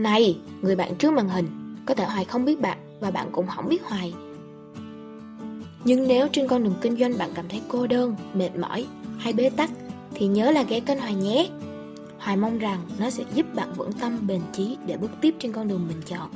Này, 0.00 0.38
người 0.62 0.76
bạn 0.76 0.94
trước 0.94 1.12
màn 1.12 1.28
hình, 1.28 1.76
có 1.86 1.94
thể 1.94 2.04
Hoài 2.04 2.24
không 2.24 2.44
biết 2.44 2.60
bạn 2.60 2.78
và 3.00 3.10
bạn 3.10 3.28
cũng 3.32 3.46
không 3.46 3.68
biết 3.68 3.84
Hoài. 3.84 4.14
Nhưng 5.84 6.08
nếu 6.08 6.28
trên 6.32 6.48
con 6.48 6.64
đường 6.64 6.74
kinh 6.80 6.96
doanh 6.96 7.18
bạn 7.18 7.30
cảm 7.34 7.48
thấy 7.48 7.62
cô 7.68 7.86
đơn, 7.86 8.16
mệt 8.34 8.50
mỏi 8.56 8.86
hay 9.18 9.32
bế 9.32 9.50
tắc 9.50 9.70
thì 10.14 10.26
nhớ 10.26 10.50
là 10.50 10.62
ghé 10.62 10.80
kênh 10.80 11.00
Hoài 11.00 11.14
nhé. 11.14 11.48
Hoài 12.18 12.36
mong 12.36 12.58
rằng 12.58 12.78
nó 12.98 13.10
sẽ 13.10 13.24
giúp 13.34 13.46
bạn 13.54 13.72
vững 13.72 13.92
tâm 13.92 14.26
bền 14.26 14.40
chí 14.52 14.76
để 14.86 14.96
bước 14.96 15.10
tiếp 15.20 15.34
trên 15.38 15.52
con 15.52 15.68
đường 15.68 15.88
mình 15.88 16.02
chọn. 16.06 16.30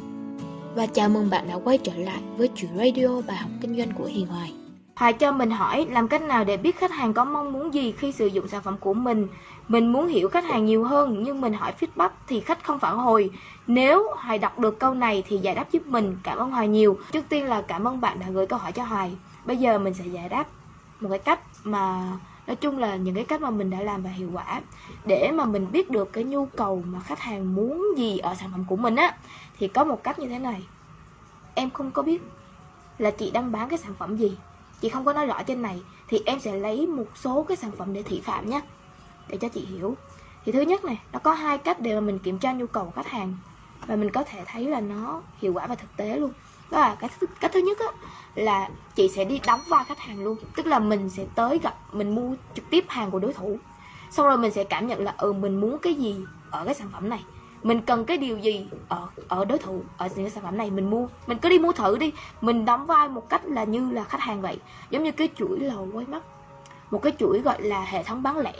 Và 0.74 0.86
chào 0.86 1.08
mừng 1.08 1.30
bạn 1.30 1.48
đã 1.48 1.58
quay 1.64 1.78
trở 1.78 1.96
lại 1.96 2.20
với 2.36 2.48
chuyện 2.56 2.70
radio 2.76 3.20
bài 3.26 3.36
học 3.36 3.50
kinh 3.60 3.76
doanh 3.76 3.92
của 3.92 4.04
Hiền 4.04 4.26
Hoài. 4.26 4.52
Hoài 4.96 5.12
cho 5.12 5.32
mình 5.32 5.50
hỏi 5.50 5.86
làm 5.90 6.08
cách 6.08 6.22
nào 6.22 6.44
để 6.44 6.56
biết 6.56 6.76
khách 6.76 6.92
hàng 6.92 7.14
có 7.14 7.24
mong 7.24 7.52
muốn 7.52 7.74
gì 7.74 7.92
khi 7.92 8.12
sử 8.12 8.26
dụng 8.26 8.48
sản 8.48 8.62
phẩm 8.62 8.76
của 8.80 8.94
mình. 8.94 9.26
Mình 9.68 9.92
muốn 9.92 10.06
hiểu 10.06 10.28
khách 10.28 10.44
hàng 10.44 10.64
nhiều 10.64 10.84
hơn, 10.84 11.22
nhưng 11.22 11.40
mình 11.40 11.52
hỏi 11.52 11.72
feedback 11.80 12.10
thì 12.26 12.40
khách 12.40 12.64
không 12.64 12.78
phản 12.78 12.98
hồi. 12.98 13.30
Nếu 13.66 14.14
Hoài 14.16 14.38
đọc 14.38 14.58
được 14.58 14.78
câu 14.78 14.94
này 14.94 15.24
thì 15.28 15.38
giải 15.38 15.54
đáp 15.54 15.70
giúp 15.72 15.86
mình. 15.86 16.16
Cảm 16.22 16.38
ơn 16.38 16.50
Hoài 16.50 16.68
nhiều. 16.68 16.98
Trước 17.12 17.24
tiên 17.28 17.44
là 17.44 17.62
cảm 17.62 17.88
ơn 17.88 18.00
bạn 18.00 18.18
đã 18.18 18.26
gửi 18.30 18.46
câu 18.46 18.58
hỏi 18.58 18.72
cho 18.72 18.84
Hoài. 18.84 19.16
Bây 19.44 19.56
giờ 19.56 19.78
mình 19.78 19.94
sẽ 19.94 20.04
giải 20.06 20.28
đáp 20.28 20.46
một 21.00 21.08
cái 21.10 21.18
cách 21.18 21.40
mà, 21.64 22.12
nói 22.46 22.56
chung 22.56 22.78
là 22.78 22.96
những 22.96 23.14
cái 23.14 23.24
cách 23.24 23.40
mà 23.40 23.50
mình 23.50 23.70
đã 23.70 23.80
làm 23.80 24.02
và 24.02 24.10
hiệu 24.10 24.30
quả 24.32 24.60
để 25.04 25.30
mà 25.34 25.44
mình 25.44 25.66
biết 25.72 25.90
được 25.90 26.12
cái 26.12 26.24
nhu 26.24 26.46
cầu 26.46 26.82
mà 26.86 27.00
khách 27.00 27.20
hàng 27.20 27.54
muốn 27.54 27.94
gì 27.96 28.18
ở 28.18 28.34
sản 28.34 28.50
phẩm 28.52 28.64
của 28.68 28.76
mình 28.76 28.96
á 28.96 29.16
thì 29.58 29.68
có 29.68 29.84
một 29.84 30.04
cách 30.04 30.18
như 30.18 30.28
thế 30.28 30.38
này 30.38 30.66
em 31.54 31.70
không 31.70 31.90
có 31.90 32.02
biết 32.02 32.22
là 32.98 33.10
chị 33.10 33.30
đang 33.30 33.52
bán 33.52 33.68
cái 33.68 33.78
sản 33.78 33.94
phẩm 33.98 34.16
gì 34.16 34.36
chị 34.80 34.88
không 34.88 35.04
có 35.04 35.12
nói 35.12 35.26
rõ 35.26 35.42
trên 35.42 35.62
này 35.62 35.82
thì 36.08 36.20
em 36.26 36.40
sẽ 36.40 36.52
lấy 36.56 36.86
một 36.86 37.06
số 37.14 37.42
cái 37.48 37.56
sản 37.56 37.70
phẩm 37.78 37.92
để 37.92 38.02
thị 38.02 38.20
phạm 38.24 38.50
nhé 38.50 38.60
để 39.28 39.36
cho 39.36 39.48
chị 39.48 39.66
hiểu. 39.66 39.96
Thì 40.44 40.52
thứ 40.52 40.60
nhất 40.60 40.84
này, 40.84 41.00
nó 41.12 41.18
có 41.18 41.32
hai 41.32 41.58
cách 41.58 41.80
để 41.80 41.94
mà 41.94 42.00
mình 42.00 42.18
kiểm 42.18 42.38
tra 42.38 42.52
nhu 42.52 42.66
cầu 42.66 42.84
của 42.84 42.90
khách 42.90 43.06
hàng. 43.06 43.36
Và 43.86 43.96
mình 43.96 44.10
có 44.10 44.24
thể 44.24 44.44
thấy 44.46 44.64
là 44.64 44.80
nó 44.80 45.22
hiệu 45.38 45.52
quả 45.52 45.66
và 45.66 45.74
thực 45.74 45.96
tế 45.96 46.16
luôn. 46.16 46.32
Đó 46.70 46.80
là 46.80 46.96
cái 47.00 47.10
cách 47.40 47.50
thứ 47.54 47.60
nhất 47.60 47.78
á, 47.78 47.86
là 48.34 48.68
chị 48.94 49.08
sẽ 49.08 49.24
đi 49.24 49.40
đóng 49.46 49.60
vai 49.68 49.84
khách 49.84 49.98
hàng 49.98 50.24
luôn. 50.24 50.36
Tức 50.56 50.66
là 50.66 50.78
mình 50.78 51.10
sẽ 51.10 51.26
tới 51.34 51.58
gặp, 51.62 51.74
mình 51.92 52.14
mua 52.14 52.34
trực 52.54 52.70
tiếp 52.70 52.84
hàng 52.88 53.10
của 53.10 53.18
đối 53.18 53.32
thủ. 53.32 53.58
Xong 54.10 54.26
rồi 54.26 54.36
mình 54.36 54.52
sẽ 54.52 54.64
cảm 54.64 54.86
nhận 54.86 55.04
là 55.04 55.14
ừ 55.18 55.32
mình 55.32 55.60
muốn 55.60 55.78
cái 55.78 55.94
gì 55.94 56.16
ở 56.50 56.64
cái 56.64 56.74
sản 56.74 56.88
phẩm 56.92 57.08
này? 57.08 57.24
Mình 57.62 57.80
cần 57.82 58.04
cái 58.04 58.18
điều 58.18 58.38
gì 58.38 58.68
ở 58.88 59.08
ở 59.28 59.44
đối 59.44 59.58
thủ, 59.58 59.82
ở 59.96 60.08
những 60.16 60.30
sản 60.30 60.44
phẩm 60.44 60.58
này 60.58 60.70
mình 60.70 60.90
mua? 60.90 61.08
Mình 61.26 61.38
cứ 61.38 61.48
đi 61.48 61.58
mua 61.58 61.72
thử 61.72 61.98
đi. 61.98 62.12
Mình 62.40 62.64
đóng 62.64 62.86
vai 62.86 63.08
một 63.08 63.28
cách 63.28 63.44
là 63.44 63.64
như 63.64 63.90
là 63.90 64.04
khách 64.04 64.20
hàng 64.20 64.42
vậy. 64.42 64.58
Giống 64.90 65.04
như 65.04 65.12
cái 65.12 65.28
chuỗi 65.36 65.60
lầu 65.60 65.88
quay 65.92 66.06
mắt. 66.06 66.22
Một 66.90 67.02
cái 67.02 67.12
chuỗi 67.18 67.40
gọi 67.40 67.62
là 67.62 67.84
hệ 67.84 68.02
thống 68.02 68.22
bán 68.22 68.38
lẻ 68.38 68.52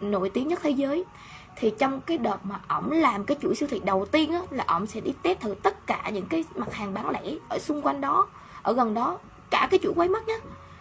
nổi 0.00 0.30
tiếng 0.30 0.48
nhất 0.48 0.60
thế 0.62 0.70
giới. 0.70 1.04
Thì 1.56 1.72
trong 1.78 2.00
cái 2.00 2.18
đợt 2.18 2.38
mà 2.44 2.60
ổng 2.68 2.92
làm 2.92 3.24
cái 3.24 3.36
chuỗi 3.42 3.54
siêu 3.54 3.68
thị 3.72 3.80
đầu 3.84 4.06
tiên 4.06 4.32
á, 4.32 4.40
là 4.50 4.64
ổng 4.68 4.86
sẽ 4.86 5.00
đi 5.00 5.12
test 5.22 5.40
thử 5.40 5.54
tất 5.62 5.86
cả 5.86 6.10
những 6.12 6.26
cái 6.26 6.44
mặt 6.54 6.74
hàng 6.74 6.94
bán 6.94 7.10
lẻ 7.10 7.20
ở 7.48 7.58
xung 7.58 7.82
quanh 7.82 8.00
đó 8.00 8.26
ở 8.62 8.72
gần 8.72 8.94
đó 8.94 9.18
cả 9.50 9.68
cái 9.70 9.80
chuỗi 9.82 9.92
quay 9.96 10.08
mắt 10.08 10.28
nhá. 10.28 10.34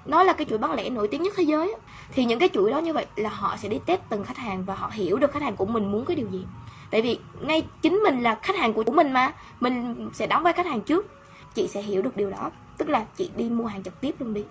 Nó 0.05 0.23
là 0.23 0.33
cái 0.33 0.45
chuỗi 0.49 0.57
bán 0.57 0.73
lẻ 0.73 0.89
nổi 0.89 1.07
tiếng 1.07 1.23
nhất 1.23 1.33
thế 1.37 1.43
giới 1.43 1.75
thì 2.11 2.25
những 2.25 2.39
cái 2.39 2.49
chuỗi 2.53 2.71
đó 2.71 2.79
như 2.79 2.93
vậy 2.93 3.05
là 3.15 3.29
họ 3.29 3.57
sẽ 3.57 3.69
đi 3.69 3.79
test 3.85 4.01
từng 4.09 4.23
khách 4.23 4.37
hàng 4.37 4.63
và 4.65 4.75
họ 4.75 4.89
hiểu 4.93 5.17
được 5.17 5.31
khách 5.31 5.41
hàng 5.41 5.55
của 5.55 5.65
mình 5.65 5.91
muốn 5.91 6.05
cái 6.05 6.15
điều 6.15 6.27
gì. 6.31 6.45
Tại 6.91 7.01
vì 7.01 7.19
ngay 7.41 7.63
chính 7.81 7.95
mình 7.95 8.23
là 8.23 8.39
khách 8.41 8.55
hàng 8.55 8.73
của 8.73 8.83
mình 8.83 9.13
mà 9.13 9.33
mình 9.59 10.09
sẽ 10.13 10.27
đóng 10.27 10.43
vai 10.43 10.53
khách 10.53 10.65
hàng 10.65 10.81
trước 10.81 11.05
chị 11.53 11.67
sẽ 11.67 11.81
hiểu 11.81 12.01
được 12.01 12.17
điều 12.17 12.29
đó. 12.29 12.51
Tức 12.77 12.89
là 12.89 13.05
chị 13.17 13.31
đi 13.35 13.49
mua 13.49 13.65
hàng 13.65 13.83
trực 13.83 14.01
tiếp 14.01 14.15
luôn 14.19 14.33
đi 14.33 14.43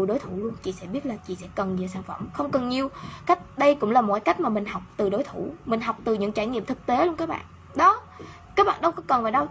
của 0.00 0.06
đối 0.06 0.18
thủ 0.18 0.36
luôn. 0.36 0.54
Chị 0.62 0.72
sẽ 0.72 0.86
biết 0.86 1.06
là 1.06 1.16
chị 1.26 1.36
sẽ 1.36 1.46
cần 1.54 1.76
nhiều 1.76 1.88
sản 1.88 2.02
phẩm 2.02 2.28
không 2.32 2.50
cần 2.50 2.68
nhiều. 2.68 2.90
Cách 3.26 3.58
đây 3.58 3.74
cũng 3.74 3.90
là 3.90 4.00
một 4.00 4.12
cái 4.14 4.20
cách 4.20 4.40
mà 4.40 4.48
mình 4.48 4.64
học 4.64 4.82
từ 4.96 5.08
đối 5.10 5.24
thủ. 5.24 5.54
Mình 5.66 5.80
học 5.80 5.96
từ 6.04 6.14
những 6.14 6.32
trải 6.32 6.46
nghiệm 6.46 6.64
thực 6.64 6.86
tế 6.86 7.06
luôn 7.06 7.16
các 7.16 7.28
bạn. 7.28 7.44
Đó 7.74 8.00
các 8.56 8.66
bạn 8.66 8.80
đâu 8.80 8.92
có 8.92 9.02
cần 9.06 9.22
vào 9.22 9.32
đâu. 9.32 9.46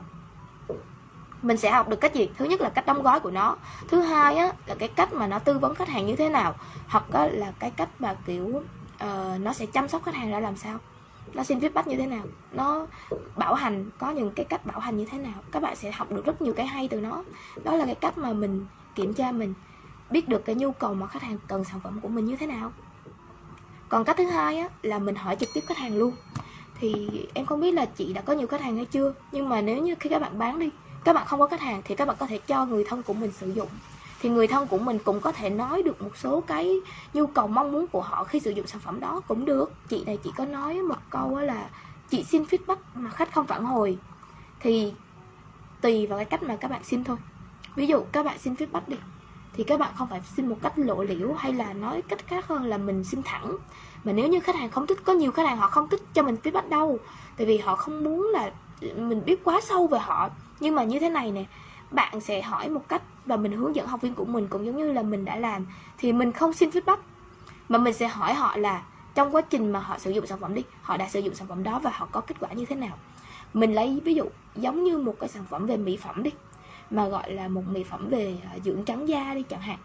Mình 1.41 1.57
sẽ 1.57 1.71
học 1.71 1.89
được 1.89 2.01
cách 2.01 2.13
gì? 2.13 2.29
Thứ 2.37 2.45
nhất 2.45 2.61
là 2.61 2.69
cách 2.69 2.85
đóng 2.85 3.03
gói 3.03 3.19
của 3.19 3.31
nó. 3.31 3.55
Thứ 3.87 4.01
hai 4.01 4.37
á 4.37 4.53
là 4.65 4.75
cái 4.75 4.89
cách 4.89 5.13
mà 5.13 5.27
nó 5.27 5.39
tư 5.39 5.59
vấn 5.59 5.75
khách 5.75 5.89
hàng 5.89 6.05
như 6.05 6.15
thế 6.15 6.29
nào. 6.29 6.55
Hoặc 6.87 7.03
á, 7.13 7.27
là 7.27 7.51
cái 7.59 7.71
cách 7.71 7.89
mà 7.99 8.15
kiểu 8.25 8.45
uh, 8.45 9.39
nó 9.39 9.53
sẽ 9.53 9.65
chăm 9.65 9.87
sóc 9.87 10.03
khách 10.05 10.15
hàng 10.15 10.31
ra 10.31 10.39
làm 10.39 10.57
sao. 10.57 10.77
Nó 11.33 11.43
xin 11.43 11.59
feedback 11.59 11.83
như 11.85 11.95
thế 11.95 12.05
nào. 12.05 12.23
Nó 12.51 12.87
bảo 13.35 13.53
hành 13.53 13.89
có 13.99 14.09
những 14.09 14.31
cái 14.31 14.45
cách 14.45 14.65
bảo 14.65 14.79
hành 14.79 14.97
như 14.97 15.05
thế 15.11 15.17
nào. 15.17 15.33
Các 15.51 15.63
bạn 15.63 15.75
sẽ 15.75 15.91
học 15.91 16.11
được 16.11 16.25
rất 16.25 16.41
nhiều 16.41 16.53
cái 16.53 16.67
hay 16.67 16.87
từ 16.87 17.01
nó. 17.01 17.23
Đó 17.63 17.75
là 17.75 17.85
cái 17.85 17.95
cách 17.95 18.17
mà 18.17 18.33
mình 18.33 18.65
kiểm 18.95 19.13
tra 19.13 19.31
mình 19.31 19.53
biết 20.11 20.29
được 20.29 20.45
cái 20.45 20.55
nhu 20.55 20.71
cầu 20.71 20.93
mà 20.93 21.07
khách 21.07 21.23
hàng 21.23 21.37
cần 21.47 21.63
sản 21.63 21.79
phẩm 21.79 21.99
của 22.01 22.07
mình 22.07 22.25
như 22.25 22.35
thế 22.35 22.47
nào. 22.47 22.71
Còn 23.89 24.03
cách 24.03 24.17
thứ 24.17 24.25
hai 24.25 24.59
á, 24.59 24.69
là 24.81 24.99
mình 24.99 25.15
hỏi 25.15 25.35
trực 25.35 25.49
tiếp 25.53 25.61
khách 25.67 25.77
hàng 25.77 25.97
luôn. 25.97 26.13
Thì 26.79 27.09
em 27.33 27.45
không 27.45 27.59
biết 27.59 27.71
là 27.71 27.85
chị 27.85 28.13
đã 28.13 28.21
có 28.21 28.33
nhiều 28.33 28.47
khách 28.47 28.61
hàng 28.61 28.75
hay 28.75 28.85
chưa 28.85 29.13
nhưng 29.31 29.49
mà 29.49 29.61
nếu 29.61 29.83
như 29.83 29.95
khi 29.99 30.09
các 30.09 30.21
bạn 30.21 30.39
bán 30.39 30.59
đi 30.59 30.69
các 31.03 31.13
bạn 31.13 31.27
không 31.27 31.39
có 31.39 31.47
khách 31.47 31.61
hàng 31.61 31.81
thì 31.85 31.95
các 31.95 32.07
bạn 32.07 32.17
có 32.19 32.25
thể 32.25 32.39
cho 32.47 32.65
người 32.65 32.83
thân 32.83 33.03
của 33.03 33.13
mình 33.13 33.31
sử 33.31 33.51
dụng. 33.51 33.69
Thì 34.21 34.29
người 34.29 34.47
thân 34.47 34.67
của 34.67 34.77
mình 34.77 34.99
cũng 34.99 35.21
có 35.21 35.31
thể 35.31 35.49
nói 35.49 35.83
được 35.83 36.01
một 36.01 36.17
số 36.17 36.41
cái 36.41 36.75
nhu 37.13 37.27
cầu 37.27 37.47
mong 37.47 37.71
muốn 37.71 37.87
của 37.87 38.01
họ 38.01 38.23
khi 38.23 38.39
sử 38.39 38.51
dụng 38.51 38.67
sản 38.67 38.81
phẩm 38.81 38.99
đó 38.99 39.21
cũng 39.27 39.45
được. 39.45 39.71
Chị 39.89 40.03
này 40.05 40.17
chỉ 40.23 40.31
có 40.37 40.45
nói 40.45 40.81
một 40.81 40.99
câu 41.09 41.39
là 41.39 41.69
chị 42.09 42.23
xin 42.23 42.43
feedback 42.43 42.77
mà 42.95 43.09
khách 43.09 43.33
không 43.33 43.47
phản 43.47 43.65
hồi. 43.65 43.97
Thì 44.59 44.93
tùy 45.81 46.07
vào 46.07 46.17
cái 46.17 46.25
cách 46.25 46.43
mà 46.43 46.55
các 46.55 46.71
bạn 46.71 46.83
xin 46.83 47.03
thôi. 47.03 47.17
Ví 47.75 47.87
dụ 47.87 48.03
các 48.11 48.25
bạn 48.25 48.37
xin 48.39 48.53
feedback 48.53 48.81
đi 48.87 48.97
thì 49.53 49.63
các 49.63 49.79
bạn 49.79 49.91
không 49.95 50.07
phải 50.09 50.21
xin 50.35 50.47
một 50.47 50.55
cách 50.61 50.73
lộ 50.75 51.03
liễu 51.03 51.33
hay 51.33 51.53
là 51.53 51.73
nói 51.73 52.01
cách 52.01 52.27
khác 52.27 52.47
hơn 52.47 52.63
là 52.63 52.77
mình 52.77 53.03
xin 53.03 53.23
thẳng. 53.23 53.57
Mà 54.03 54.11
nếu 54.11 54.27
như 54.27 54.39
khách 54.39 54.55
hàng 54.55 54.69
không 54.69 54.87
thích, 54.87 54.99
có 55.03 55.13
nhiều 55.13 55.31
khách 55.31 55.47
hàng 55.47 55.57
họ 55.57 55.67
không 55.67 55.89
thích 55.89 56.01
cho 56.13 56.23
mình 56.23 56.35
feedback 56.43 56.69
đâu. 56.69 56.99
Tại 57.37 57.47
vì 57.47 57.57
họ 57.57 57.75
không 57.75 58.03
muốn 58.03 58.29
là 58.33 58.51
mình 58.95 59.21
biết 59.25 59.43
quá 59.43 59.61
sâu 59.61 59.87
về 59.87 59.99
họ. 59.99 60.29
Nhưng 60.59 60.75
mà 60.75 60.83
như 60.83 60.99
thế 60.99 61.09
này 61.09 61.31
nè, 61.31 61.45
bạn 61.91 62.21
sẽ 62.21 62.41
hỏi 62.41 62.69
một 62.69 62.89
cách 62.89 63.01
và 63.25 63.37
mình 63.37 63.51
hướng 63.51 63.75
dẫn 63.75 63.87
học 63.87 64.01
viên 64.01 64.15
của 64.15 64.25
mình 64.25 64.47
cũng 64.47 64.65
giống 64.65 64.77
như 64.77 64.91
là 64.91 65.01
mình 65.01 65.25
đã 65.25 65.35
làm. 65.35 65.65
Thì 65.97 66.13
mình 66.13 66.31
không 66.31 66.53
xin 66.53 66.69
feedback. 66.69 66.97
Mà 67.69 67.77
mình 67.77 67.93
sẽ 67.93 68.07
hỏi 68.07 68.33
họ 68.33 68.57
là 68.57 68.83
trong 69.15 69.35
quá 69.35 69.41
trình 69.41 69.71
mà 69.71 69.79
họ 69.79 69.99
sử 69.99 70.11
dụng 70.11 70.27
sản 70.27 70.39
phẩm 70.39 70.53
đi, 70.53 70.63
họ 70.81 70.97
đã 70.97 71.09
sử 71.09 71.19
dụng 71.19 71.35
sản 71.35 71.47
phẩm 71.47 71.63
đó 71.63 71.79
và 71.79 71.91
họ 71.93 72.07
có 72.11 72.21
kết 72.21 72.35
quả 72.39 72.49
như 72.53 72.65
thế 72.65 72.75
nào? 72.75 72.97
Mình 73.53 73.73
lấy 73.73 74.01
ví 74.05 74.13
dụ 74.13 74.25
giống 74.55 74.83
như 74.83 74.97
một 74.97 75.15
cái 75.19 75.29
sản 75.29 75.43
phẩm 75.49 75.65
về 75.65 75.77
mỹ 75.77 75.97
phẩm 75.97 76.23
đi 76.23 76.31
mà 76.89 77.07
gọi 77.07 77.31
là 77.31 77.47
một 77.47 77.63
mỹ 77.67 77.83
phẩm 77.83 78.09
về 78.09 78.37
à, 78.43 78.59
dưỡng 78.63 78.85
trắng 78.85 79.07
da 79.07 79.33
đi 79.33 79.43
chẳng 79.43 79.61
hạn. 79.61 79.77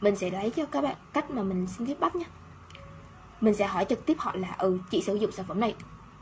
Mình 0.00 0.16
sẽ 0.16 0.30
lấy 0.30 0.50
cho 0.50 0.66
các 0.66 0.80
bạn 0.80 0.96
cách 1.12 1.30
mà 1.30 1.42
mình 1.42 1.66
xin 1.66 1.86
feedback 1.86 2.18
nhé. 2.18 2.24
Mình 3.40 3.54
sẽ 3.54 3.66
hỏi 3.66 3.84
trực 3.84 4.06
tiếp 4.06 4.16
họ 4.18 4.32
là 4.34 4.54
ừ 4.58 4.78
chị 4.90 5.02
sử 5.02 5.14
dụng 5.14 5.32
sản 5.32 5.46
phẩm 5.46 5.60
này 5.60 5.74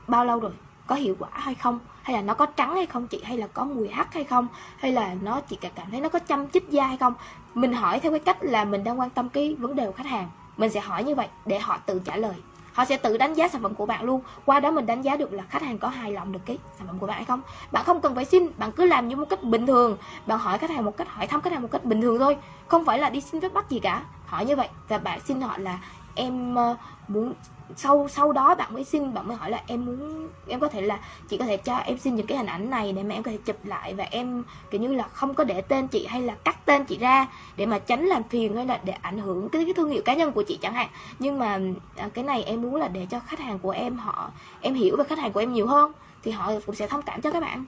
bao 0.07 0.25
lâu 0.25 0.41
rồi? 0.41 0.53
Có 0.87 0.95
hiệu 0.95 1.17
quả 1.19 1.29
hay 1.33 1.55
không? 1.55 1.79
Hay 2.03 2.17
là 2.17 2.23
nó 2.23 2.35
có 2.35 2.47
trắng 2.47 2.75
hay 2.75 2.87
không 2.87 3.07
chị? 3.07 3.23
Hay 3.25 3.39
là 3.39 3.47
có 3.47 3.65
mùi 3.65 3.89
hắc 3.89 4.15
hay 4.15 4.25
không? 4.25 4.49
Hay 4.79 4.93
là 4.93 5.15
nó 5.23 5.41
chị 5.41 5.59
cảm 5.61 5.91
thấy 5.91 6.01
nó 6.01 6.09
có 6.09 6.19
chăm 6.19 6.49
chích 6.49 6.71
da 6.71 6.87
hay 6.87 6.97
không? 6.97 7.15
Mình 7.55 7.73
hỏi 7.73 8.01
theo 8.01 8.13
cái 8.13 8.21
cách 8.21 8.39
là 8.41 8.65
mình 8.65 8.85
đang 8.85 9.01
quan 9.01 9.11
tâm 9.11 9.29
cái 9.29 9.55
vấn 9.59 9.77
đề 9.77 9.87
của 9.87 9.93
khách 9.93 10.07
hàng. 10.07 10.31
Mình 10.57 10.71
sẽ 10.71 10.81
hỏi 10.81 11.05
như 11.05 11.15
vậy 11.15 11.29
để 11.47 11.59
họ 11.59 11.79
tự 11.87 12.01
trả 12.05 12.17
lời 12.17 12.35
họ 12.79 12.85
sẽ 12.85 12.97
tự 12.97 13.17
đánh 13.17 13.35
giá 13.35 13.49
sản 13.49 13.63
phẩm 13.63 13.75
của 13.75 13.87
bạn 13.87 14.05
luôn. 14.05 14.21
Qua 14.45 14.61
đó 14.61 14.71
mình 14.71 14.87
đánh 14.87 15.03
giá 15.03 15.17
được 15.17 15.33
là 15.33 15.43
khách 15.49 15.63
hàng 15.63 15.79
có 15.79 15.89
hài 15.89 16.13
lòng 16.13 16.33
được 16.33 16.41
cái 16.45 16.59
sản 16.79 16.87
phẩm 16.87 16.99
của 16.99 17.07
bạn 17.07 17.17
hay 17.17 17.25
không. 17.25 17.41
Bạn 17.73 17.85
không 17.85 18.01
cần 18.01 18.15
phải 18.15 18.25
xin, 18.25 18.47
bạn 18.57 18.73
cứ 18.73 18.85
làm 18.85 19.09
như 19.09 19.17
một 19.17 19.25
cách 19.31 19.43
bình 19.43 19.67
thường. 19.67 19.97
Bạn 20.27 20.39
hỏi 20.39 20.59
khách 20.59 20.71
hàng 20.71 20.85
một 20.85 20.97
cách, 20.97 21.09
hỏi 21.11 21.27
thăm 21.27 21.41
khách 21.41 21.53
hàng 21.53 21.63
một 21.63 21.69
cách 21.71 21.85
bình 21.85 22.01
thường 22.01 22.19
thôi. 22.19 22.37
Không 22.69 22.85
phải 22.85 22.99
là 22.99 23.11
đi 23.11 23.21
xin 23.21 23.41
feedback 23.41 23.63
gì 23.69 23.79
cả. 23.79 24.03
Hỏi 24.27 24.45
như 24.45 24.57
vậy 24.57 24.69
và 24.89 24.99
bạn 24.99 25.21
xin 25.21 25.41
họ 25.41 25.59
là 25.59 25.79
em 26.19 26.55
ờ, 26.55 26.77
muốn 27.09 27.35
sau 27.77 28.09
sau 28.09 28.33
đó 28.33 28.55
bạn 28.55 28.75
mới 28.75 28.85
xin 28.85 29.15
bạn 29.15 29.29
mới 29.29 29.37
hỏi 29.37 29.51
là 29.51 29.63
em 29.67 29.87
muốn 29.87 30.29
em 30.49 30.61
có 30.61 30.69
thể 30.69 30.81
là 30.81 31.01
chị 31.29 31.39
có 31.39 31.45
thể 31.45 31.57
cho 31.57 31.77
em 31.77 31.99
xin 31.99 32.15
những 32.15 32.27
cái 32.27 32.39
hình 32.39 32.47
ảnh 32.47 32.71
này 32.71 32.93
để 32.93 33.03
mà 33.03 33.15
em 33.15 33.23
có 33.23 33.31
thể 33.31 33.39
chụp 33.45 33.65
lại 33.65 33.95
và 33.95 34.05
em 34.11 34.45
kiểu 34.71 34.81
như 34.81 34.95
là 34.95 35.09
không 35.09 35.35
có 35.35 35.45
để 35.45 35.61
tên 35.61 35.89
chị 35.89 36.07
hay 36.07 36.23
là 36.23 36.35
cắt 36.45 36.67
tên 36.67 36.85
chị 36.85 36.99
ra 36.99 37.27
để 37.57 37.67
mà 37.67 37.79
tránh 37.79 38.07
làm 38.07 38.23
phiền 38.23 38.57
hay 38.57 38.67
là 38.67 38.81
để 38.85 38.93
ảnh 38.93 39.19
hưởng 39.19 39.49
cái, 39.49 39.65
cái 39.65 39.75
thương 39.75 39.91
hiệu 39.91 40.03
cá 40.05 40.15
nhân 40.15 40.33
của 40.33 40.43
chị 40.43 40.59
chẳng 40.63 40.75
hạn. 40.75 40.89
Nhưng 41.19 41.39
mà 41.39 41.61
à, 41.97 42.09
cái 42.15 42.25
này 42.25 42.43
em 42.43 42.63
muốn 42.63 42.77
là 42.77 42.89
để 42.89 43.07
cho 43.11 43.21
khách 43.21 43.41
hàng 43.41 43.59
của 43.59 43.71
em 43.71 43.97
họ 43.97 44.31
em 44.61 44.75
hiểu 44.75 44.97
về 44.97 45.05
khách 45.05 45.19
hàng 45.19 45.33
của 45.33 45.41
em 45.41 45.53
nhiều 45.53 45.67
hơn 45.67 45.93
thì 46.23 46.31
họ 46.31 46.53
cũng 46.67 46.75
sẽ 46.75 46.87
thông 46.87 47.03
cảm 47.03 47.21
cho 47.21 47.31
các 47.31 47.41
bạn. 47.41 47.65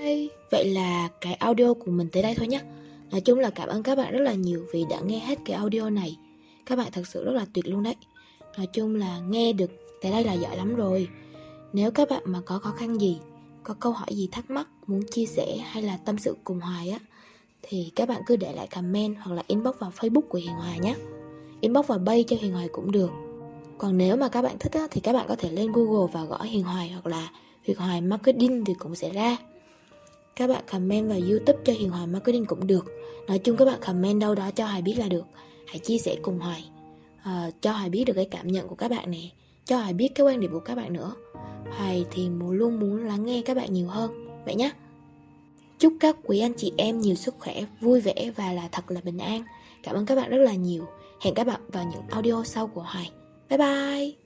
Hey, 0.00 0.30
vậy 0.50 0.64
là 0.64 1.08
cái 1.20 1.34
audio 1.34 1.74
của 1.74 1.90
mình 1.90 2.08
tới 2.12 2.22
đây 2.22 2.34
thôi 2.34 2.46
nhé 2.46 2.60
nói 3.10 3.20
chung 3.20 3.38
là 3.38 3.50
cảm 3.50 3.68
ơn 3.68 3.82
các 3.82 3.98
bạn 3.98 4.12
rất 4.12 4.20
là 4.20 4.32
nhiều 4.32 4.66
vì 4.72 4.84
đã 4.90 4.96
nghe 5.04 5.18
hết 5.18 5.38
cái 5.44 5.56
audio 5.56 5.90
này 5.90 6.16
các 6.66 6.76
bạn 6.76 6.92
thật 6.92 7.06
sự 7.06 7.24
rất 7.24 7.32
là 7.32 7.46
tuyệt 7.52 7.66
luôn 7.66 7.82
đấy. 7.82 7.96
Nói 8.56 8.66
chung 8.66 8.94
là 8.94 9.18
nghe 9.18 9.52
được 9.52 9.70
tới 10.02 10.12
đây 10.12 10.24
là 10.24 10.32
giỏi 10.32 10.56
lắm 10.56 10.76
rồi. 10.76 11.08
Nếu 11.74 11.90
các 11.90 12.08
bạn 12.10 12.22
mà 12.24 12.40
có 12.46 12.58
khó 12.58 12.70
khăn 12.70 13.00
gì 13.00 13.18
Có 13.62 13.74
câu 13.80 13.92
hỏi 13.92 14.08
gì 14.10 14.28
thắc 14.32 14.50
mắc 14.50 14.68
Muốn 14.86 15.02
chia 15.10 15.26
sẻ 15.26 15.56
hay 15.56 15.82
là 15.82 15.98
tâm 16.04 16.18
sự 16.18 16.36
cùng 16.44 16.60
Hoài 16.60 16.90
á 16.90 16.98
Thì 17.62 17.92
các 17.96 18.08
bạn 18.08 18.22
cứ 18.26 18.36
để 18.36 18.52
lại 18.52 18.66
comment 18.66 19.16
Hoặc 19.20 19.34
là 19.34 19.42
inbox 19.46 19.74
vào 19.78 19.92
facebook 19.98 20.28
của 20.28 20.38
Hiền 20.38 20.52
Hoài 20.52 20.78
nhé. 20.78 20.94
Inbox 21.60 21.86
vào 21.86 21.98
bay 21.98 22.24
cho 22.28 22.36
Hiền 22.40 22.52
Hoài 22.52 22.68
cũng 22.68 22.92
được. 22.92 23.10
Còn 23.78 23.98
nếu 23.98 24.16
mà 24.16 24.28
các 24.28 24.42
bạn 24.42 24.58
thích 24.58 24.72
á, 24.72 24.86
Thì 24.90 25.00
các 25.00 25.12
bạn 25.12 25.26
có 25.28 25.36
thể 25.36 25.50
lên 25.50 25.72
Google 25.72 26.12
và 26.12 26.24
gõ 26.24 26.42
Hiền 26.42 26.64
Hoài 26.64 26.88
Hoặc 26.90 27.06
là 27.06 27.30
Hiền 27.62 27.76
Hoài 27.76 28.00
Marketing 28.00 28.64
thì 28.64 28.74
cũng 28.78 28.94
sẽ 28.94 29.10
ra. 29.10 29.36
Các 30.36 30.46
bạn 30.46 30.64
comment 30.70 31.08
vào 31.08 31.18
youtube 31.30 31.58
cho 31.64 31.72
Hiền 31.72 31.90
Hoài 31.90 32.06
Marketing 32.06 32.44
cũng 32.44 32.66
được. 32.66 32.86
Nói 33.28 33.38
chung 33.38 33.56
các 33.56 33.64
bạn 33.64 33.80
comment 33.86 34.20
đâu 34.20 34.34
đó 34.34 34.50
cho 34.50 34.66
Hoài 34.66 34.82
biết 34.82 34.94
là 34.98 35.08
được. 35.08 35.24
Hãy 35.66 35.78
chia 35.78 35.98
sẻ 35.98 36.16
cùng 36.22 36.38
Hoài. 36.38 36.64
Uh, 37.20 37.54
cho 37.60 37.72
Hoài 37.72 37.90
biết 37.90 38.04
được 38.04 38.12
cái 38.16 38.28
cảm 38.30 38.48
nhận 38.48 38.68
của 38.68 38.74
các 38.74 38.90
bạn 38.90 39.10
nè. 39.10 39.28
Cho 39.64 39.78
Hoài 39.78 39.92
biết 39.92 40.08
cái 40.14 40.26
quan 40.26 40.40
điểm 40.40 40.52
của 40.52 40.60
các 40.60 40.74
bạn 40.74 40.92
nữa. 40.92 41.14
Hoài 41.70 42.04
thì 42.10 42.28
luôn 42.50 42.80
muốn 42.80 43.04
lắng 43.04 43.26
nghe 43.26 43.42
các 43.44 43.56
bạn 43.56 43.72
nhiều 43.72 43.88
hơn. 43.88 44.28
Vậy 44.44 44.54
nhé 44.54 44.70
Chúc 45.78 45.92
các 46.00 46.16
quý 46.24 46.38
anh 46.38 46.54
chị 46.56 46.72
em 46.76 47.00
nhiều 47.00 47.14
sức 47.14 47.34
khỏe, 47.38 47.64
vui 47.80 48.00
vẻ 48.00 48.30
và 48.36 48.52
là 48.52 48.68
thật 48.72 48.90
là 48.90 49.00
bình 49.04 49.18
an. 49.18 49.44
Cảm 49.82 49.94
ơn 49.94 50.06
các 50.06 50.14
bạn 50.14 50.30
rất 50.30 50.38
là 50.38 50.54
nhiều. 50.54 50.84
Hẹn 51.20 51.34
các 51.34 51.46
bạn 51.46 51.60
vào 51.68 51.84
những 51.92 52.02
audio 52.10 52.44
sau 52.44 52.66
của 52.66 52.82
Hoài. 52.82 53.10
Bye 53.48 53.58
bye. 53.58 54.23